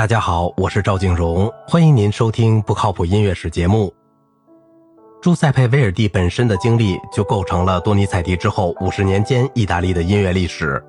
[0.00, 3.92] 大家好，我是赵静荣，欢迎您收听不靠谱音乐史节目。
[5.20, 10.82] 朱塞佩·威尔蒂本身的经历就构成了多尼采蒂之后五十年间意大利的音乐历史。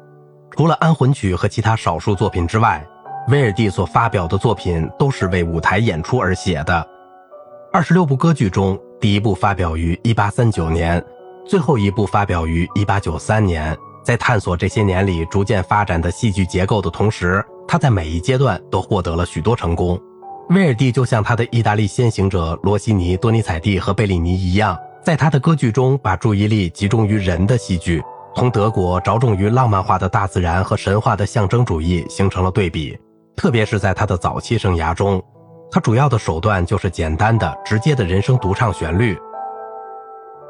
[0.51, 2.81] 除了安魂曲和其他少数作品之外，
[3.27, 6.87] 威尔蒂所发表的作品都是为舞台演出而写的。
[7.73, 11.03] 二十六部歌剧中，第一部发表于一八三九年，
[11.45, 13.77] 最后一部发表于一八九三年。
[14.03, 19.97] 在探索这些年里逐渐发展的戏剧结构的同时，他在每一阶段都获得了许多成功。
[20.49, 28.03] 威尔第就像他的意大利先行者罗西尼、多尼采蒂和贝利尼一样，在他的歌剧中把注意力集中于人的戏剧，
[28.35, 32.99] 同德国着重于浪漫化的大自然和神话的象征主义形成了对比。
[33.37, 35.23] 特别是在他的早期生涯中，
[35.71, 39.17] 他主要的手段就是简单的、直接的人声独唱旋律。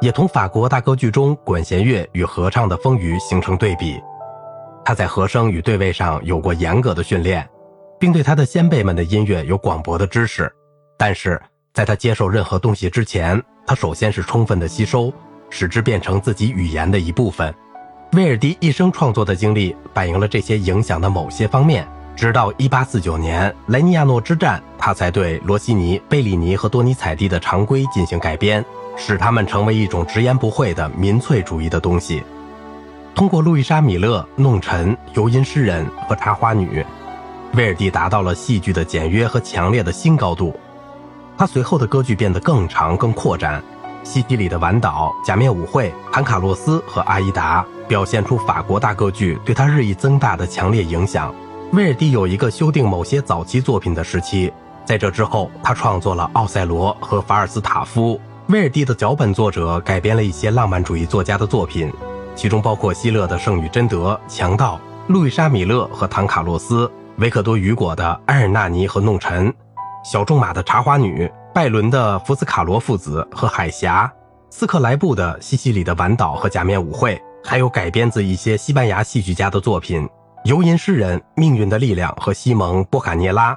[0.02, 4.02] 也同法国大歌剧中管弦乐与合唱的丰腴形成对比。
[4.84, 7.48] 他在和声与对位上有过严格的训练，
[8.00, 10.52] 并对他的先辈们的音乐有广博的知识。
[10.98, 11.42] 但是，
[11.74, 15.14] 在他接受任何东西之前，他首先是充分的吸收，
[15.50, 17.54] 使之变成自己语言的一部分。
[18.14, 21.88] 威尔第一生创作的经历反映了这些影响的某些方面。
[22.14, 28.64] 直到1849年莱尼亚诺之战，他才对罗西尼、贝里尼和多尼采蒂的常规进行改编。
[28.98, 32.22] 使他们成为一种直言不讳的民粹主义的东西。
[33.14, 36.86] 通过路易莎·米勒、弄臣、游吟诗人和插花女，
[37.54, 40.56] 威尔第达到了戏剧的简约和强烈的新高度。
[41.38, 43.62] 他随后的歌剧变得更长、更扩展。
[44.04, 51.34] 西西里的晚岛、假面舞会、坦卡洛斯和阿依达表现出法国大歌剧对他日益增大的强烈影响。
[51.74, 54.52] 威尔第有一个修订某些早期作品的时期，
[54.84, 58.16] 在这之后，他创作了《奥赛罗》和《法尔斯塔夫》。
[58.52, 61.94] 威尔第的脚本作者改编了一些浪漫主义作家的作品，
[62.36, 64.80] 其中包括希勒的《圣女贞德》《强盗》，
[65.14, 69.48] 路易莎·米勒和唐·卡洛斯，维克多·雨果的《埃尔纳尼和弄臣》，
[70.04, 74.12] 小仲马的《茶花女》，拜伦的《福斯卡罗父子》和《海峡》，
[74.56, 80.04] 斯克莱布的《西西里的晚岛和假面舞会》，还有改编自一些西班牙戏剧家的作品，
[80.46, 83.56] 《游吟诗人》《命运的力量》和西蒙·波卡涅拉，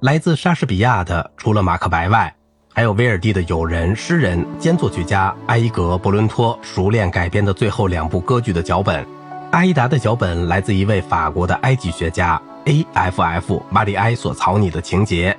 [0.00, 2.34] 来自莎士比亚的，除了马克白外。
[2.76, 9.06] 还有威尔第的友人、诗人兼作曲家埃伊格·伯伦托熟练改编的最后两部歌剧的脚本。
[9.52, 13.62] 阿依达的脚本来自一位法国的埃及学家 A.F.F.
[13.70, 15.36] 马里埃所草拟的情节。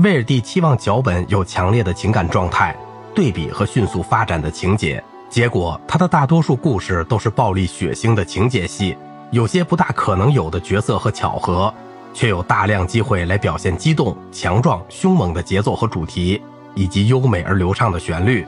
[0.00, 2.76] 威尔第期望脚本有强烈的情感状态、
[3.14, 8.98] 对比和迅速发展的情节，结果他的大多数故事都是暴力血腥的情节戏，
[9.30, 11.72] 有些不大可能有的角色和巧合。
[12.18, 16.42] 却有大量机会来表现激动、强壮、凶猛的节奏和主题，
[16.74, 18.44] 以及优美而流畅的旋律。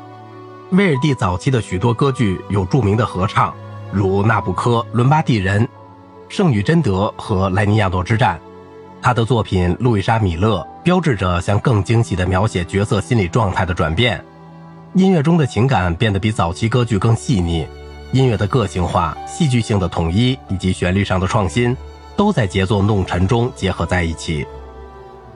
[0.73, 3.55] 威尔第早期的许多歌剧有著名的合唱，
[3.93, 5.63] 如《纳布科》《伦巴第人》
[6.29, 8.37] 《圣女贞德》和《莱尼亚诺之战》。
[9.01, 14.21] 他的作品《路易莎·米勒》标志着向更精细的描写角色心理状态的转变，
[14.95, 17.69] 音乐中的情感变得比早期歌剧更细腻，
[18.11, 21.77] 音乐的个性化、戏剧性的统一以及旋律上的创新。
[22.17, 24.47] 都在节奏弄沉中结合在一起。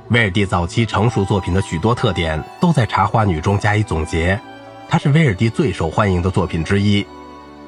[0.09, 4.39] 威尔第早期成熟作品的许多特点都在《茶花女》中加以总结，
[4.89, 7.05] 它是威尔第最受欢迎的作品之一。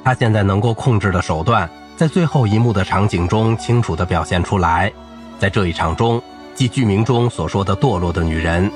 [0.04, 4.92] 他现在能够控制的手段，在最后一幕的场景中清楚地表现出来。
[5.38, 6.22] 在这一场中，
[6.54, 8.70] 即剧名中所说的“堕落的女人”，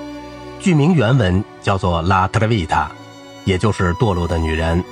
[0.58, 2.66] 剧名原文叫做《La Travita》，
[3.44, 4.82] 也就是堕落的女人，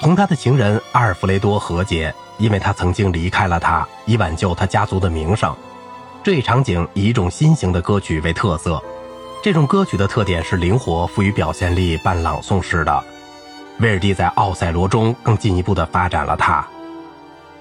[0.00, 2.14] 同他的情人阿尔弗雷多和解。
[2.38, 5.56] 因为他曾经离开了他，以挽救他家族的名声。
[6.22, 8.78] 这一场景以一种新型的歌曲为特色，
[9.42, 13.04] 这种歌曲的特点是灵活、富于表现力、半朗诵式的。
[13.78, 16.62] 威尔第在《奥赛罗》中更进一步地发展了它。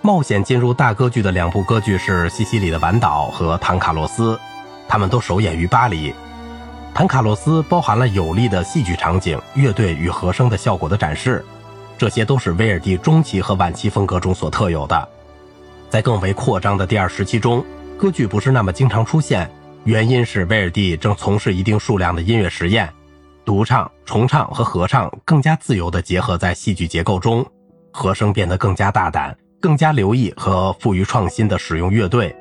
[0.02, 4.36] 冒险进入大歌剧的两部歌剧是《西西里的晚岛》和《唐卡洛斯》，
[4.90, 6.12] 他们都首演于巴黎。
[6.94, 11.46] 《唐卡洛斯》包含了有力的戏剧场景、乐队与和声的效果的展示。
[11.98, 15.10] 这些都是威尔第中期和晚期风格中所特有的。
[15.90, 17.64] 在更为扩张的第二时期中，
[17.98, 19.50] 歌剧不是那么经常出现，
[19.86, 22.92] 原因是威尔第正从事一定数量的音乐实验，
[23.46, 27.46] 独唱、重唱和合唱更加自由地结合在戏剧结构中，
[27.94, 32.36] 和声变得更加大胆，更加留意和富于创新的使用乐队。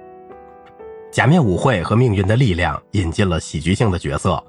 [1.12, 4.42] 假面舞会和命运的力量引进了喜剧性的角色，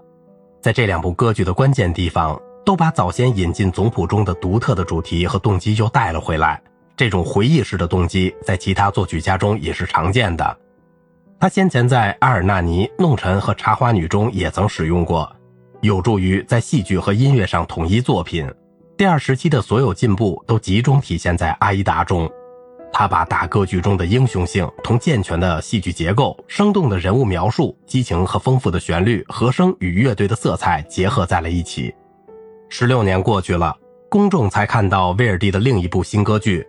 [0.63, 2.41] 在这两部歌剧的关键地方。
[2.65, 6.61] 都把早先引进总谱中的独特的主题和动机又带了回来。
[6.97, 10.57] 这种回忆式的动机在其他作曲家中也是常见的。
[11.39, 15.29] 他先前在阿尔纳尼、弄臣和茶花女中也曾使用过，
[15.81, 18.49] 有助于在戏剧和音乐上统一作品。
[18.97, 22.31] 第二时期的所有进步都集中体现在阿依达中。
[22.93, 31.93] 他把大歌剧中的英雄性同健全的戏剧结构、生动的人物描述、激情和丰富的旋律、和声与乐队的色彩结合在了一起。
[32.69, 33.75] 十六年过去了，
[34.09, 36.65] 公众才看到威尔第的另一部新歌剧。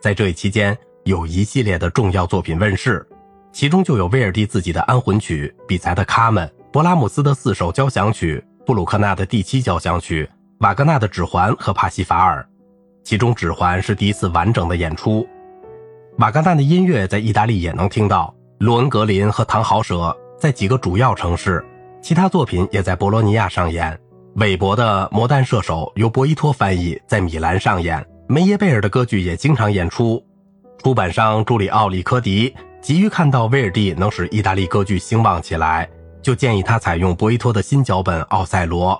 [0.00, 3.06] 在这一期间，有一系列的重要作品问世，
[3.52, 10.28] 其中就有威尔第自己的安魂曲、比才的《卡门》、勃拉姆斯的四首交响曲、布鲁克纳的第七交响曲、
[10.58, 12.42] 瓦格纳的《指环》和《帕西法尔》，
[13.02, 15.26] 其中《指环》是第一次完整的演出。
[16.18, 21.64] 瓦格纳的音乐在意大利也能听到，罗恩格林和唐豪舍在几个主要城市，
[22.02, 23.98] 其他作品也在博洛尼亚上演。
[24.36, 28.06] 韦伯的《魔弹射手》由博伊托翻译，在米兰上演。
[28.28, 30.22] 梅耶贝尔的歌剧也经常演出。
[30.76, 35.88] 出版商朱里奥·里科迪急于看到威尔第能使意大利歌剧兴旺起来，
[36.20, 38.92] 就建议他采用博伊托的新脚本《奥赛罗》，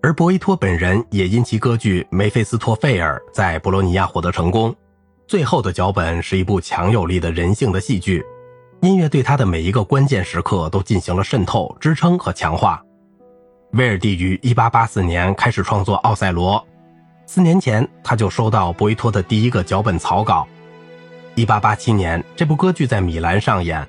[0.00, 4.72] 而博伊托本人也因其歌剧《梅菲斯托费尔》在博洛尼亚获得成功。
[5.26, 8.24] 最后的脚本是一部强有力的人性的戏剧，
[8.80, 12.80] 音乐对他的每一个关键时刻都进行了渗透、支撑和强化。
[13.74, 16.60] 威尔第于1884年开始创作《奥赛罗》，
[17.26, 20.46] 四年前他就收到博伊托的第一个脚本草稿。
[21.34, 23.82] 1887年，这部歌剧在米兰上演，《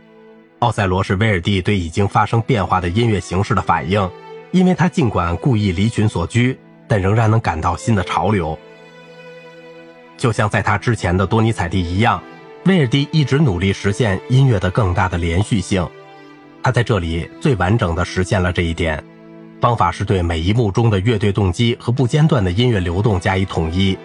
[0.58, 4.10] 奥赛罗》是威尔第对已经发生变化的音乐形式的反应，
[4.50, 8.58] 因为他尽管故意离群所居，但仍然能感到新的潮流。
[10.18, 12.20] 就像在他之前的多尼采蒂一样，
[12.66, 15.88] 威尔第一直努力实现音乐的更大的连续性。
[16.64, 19.04] 他在这里最完整地实现了这一点。
[19.62, 23.98] 方法是对每一幕中的乐队动机和不间断的音乐流动加以统一。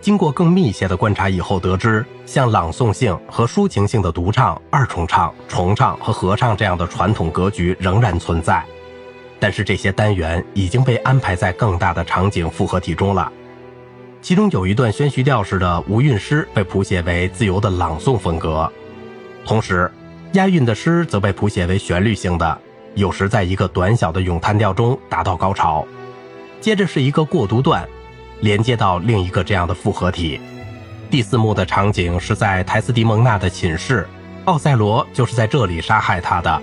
[0.00, 8.64] 经过更密切的观察以后，得知像朗诵性和抒情性的独唱、二重唱、重唱和合唱这样的传统格局仍然存在，
[9.38, 13.30] 但是这些单元已经被安排在更大的场景复合体中了。
[14.22, 18.72] 其中有一段宣叙调式的无韵诗被谱写为自由的朗诵风格，
[19.44, 19.90] 同时
[20.32, 22.58] 押韵的诗则被谱写为旋律性的，
[22.94, 25.86] 有时在一个短小的咏叹调中达到高潮，
[26.60, 27.88] 接着是一个过渡段，
[28.40, 30.40] 连接到另一个这样的复合体。
[31.10, 34.08] 第四幕的场景是在泰斯迪蒙娜的寝室，
[34.44, 36.62] 奥赛罗就是在这里杀害他的，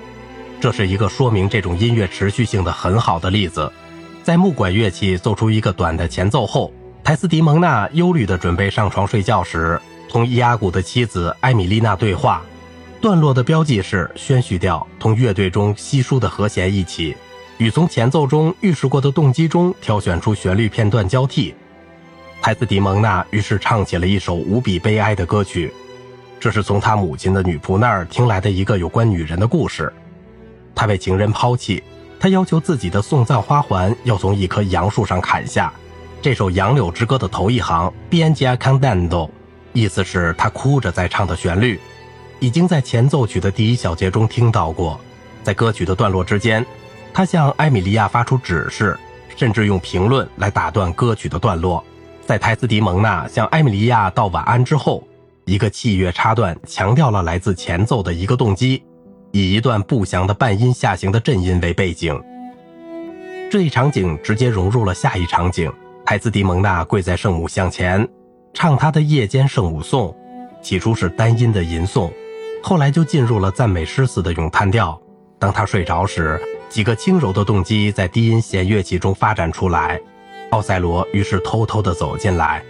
[0.59, 3.71] 这是一个说明这种音乐持续性的很好的例子。
[4.23, 6.71] 在木管乐器奏出一个短的前奏后。
[7.03, 12.41] 泰斯迪蒙娜忧虑地准备上床睡觉时，同伊阿古的妻子艾米丽娜对话。
[13.07, 17.15] 段落的标记是宣叙调同乐队中稀疏的和弦一起，
[17.57, 21.55] 与从前奏中预示过的动机中挑选出旋律片段交替。
[22.41, 25.73] 泰斯迪蒙娜于是唱起了一首无比悲哀的歌曲，
[26.37, 29.93] 这是从他母亲的女仆那儿听来的一个有关女人的故事。
[30.75, 31.81] 她被情人抛弃，
[32.19, 35.71] 她要求自己的送葬花环要从一棵杨树上砍下。
[36.21, 39.29] 这首《杨柳之歌》的头一行 “Bianca cantando”，
[39.71, 41.79] 意思是她哭着在唱的旋律，
[42.39, 44.99] 已经在前奏曲的第一小节中听到过。
[45.43, 46.65] 在歌曲的段落之间，
[47.13, 48.97] 他向艾米莉亚发出指示，
[49.35, 51.83] 甚至用评论来打断歌曲的段落。
[52.25, 55.07] 在泰斯迪蒙娜向艾米莉亚道晚安之后，
[55.45, 58.83] 一个器乐插段强调了来自前奏的一个动机，
[59.31, 62.21] 以一段不祥的半音下行的震音为背景。
[63.49, 65.71] 这一场景直接融入了下一场景。
[66.05, 68.05] 泰斯迪蒙娜跪在圣母像前，
[68.53, 70.13] 唱她的夜间圣母颂。
[70.61, 72.11] 起初是单音的吟诵，
[72.67, 75.01] 后来就进入了赞美诗似的咏叹调。
[75.39, 76.37] 当他睡着时，
[76.67, 79.97] 几个轻柔的动机在低音弦乐器中发展出来。
[80.51, 82.61] 奥赛罗于是偷偷地走进来，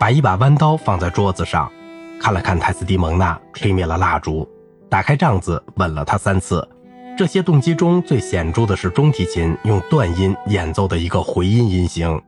[0.00, 1.70] 把一把弯刀放在桌子上，
[2.18, 4.48] 看了看泰斯迪蒙娜，吹灭了蜡烛，
[4.88, 6.66] 打开帐子，吻了她三次。
[7.14, 12.18] 这些动机中最显著的是中提琴用断音演奏的一个回音音型。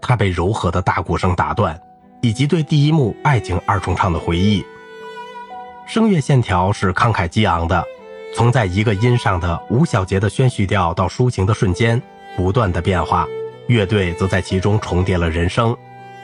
[0.00, 1.76] 他被柔和的大鼓声打断，
[2.20, 4.64] 以及对第一幕爱情二重唱的回忆。
[5.86, 7.84] 声乐线条是慷慨激昂的，
[8.34, 12.00] 从在一个音上的五小节的宣叙调到抒情的瞬间，
[12.36, 13.26] 不断的变化。
[13.66, 15.76] 乐队则在其中重叠了人声。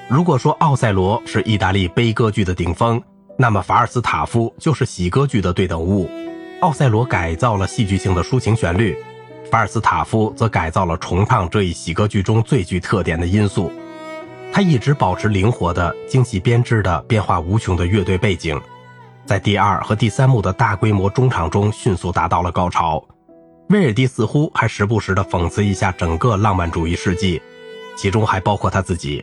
[0.08, 3.02] 如果说奥赛罗是意大利悲歌剧的顶峰，
[3.36, 6.08] 那么法尔斯塔夫就是喜歌剧的对等物。
[6.60, 8.96] 奥赛罗改造了戏剧性的抒情旋律。
[9.50, 13.72] 法尔斯塔夫则改造了重唱这一喜歌剧中最具特点的因素，
[14.52, 18.60] 他一直保持灵活的、精细编织的、变化无穷的乐队背景，
[19.28, 23.04] 在第二和第三幕的大规模中场中迅速达到了高潮。
[23.68, 27.42] 威尔第似乎还时不时地讽刺一下整个浪漫主义世纪，
[27.94, 29.22] 其中还包括他自己。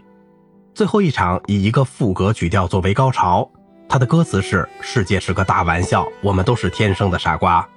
[0.76, 3.50] 最后一场以一个副歌曲调作为高潮，
[3.90, 7.68] 他的歌词是：“世界是个大玩笑，我们都是天生的傻瓜。”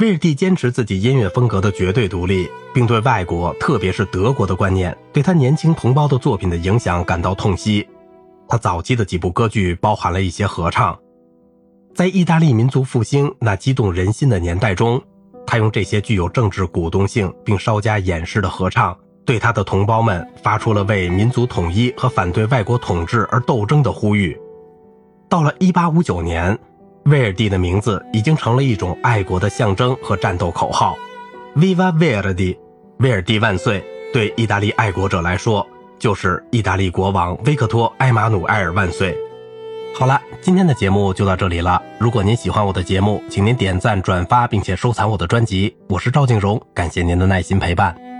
[0.00, 7.88] 威尔第坚持自己音乐风格的绝对独立，并对外国，特别是德国的观念，对他年轻同胞的作品的影响感到痛惜。
[8.52, 10.98] 他早期的几部歌剧包含了一些合唱。
[11.94, 15.00] 在意大利民族复兴那激动人心的年代中，
[15.46, 18.94] 他用这些具有政治鼓动性并稍加掩饰的合唱，
[19.24, 24.38] 对他的同胞们发出了为民族统一和反对外国统治而斗争的呼吁。
[25.30, 26.58] 到了1859年，
[27.06, 30.94] 威尔第的名字已经成了一种爱国的象征和战斗口号
[31.56, 32.58] ：“Viva Verdi，
[32.98, 33.82] 威尔第万岁！”
[34.12, 35.66] 对意大利爱国者来说，
[36.02, 39.16] 就是意大利国王维克托·埃马努埃尔万岁。
[39.96, 41.80] 好了，今天的节目就到这里了。
[41.96, 45.76] 如果您喜欢我的节目，请您点赞、转发，并且收藏我的专辑。
[45.88, 48.11] 我是赵静荣，感谢您的耐心陪伴。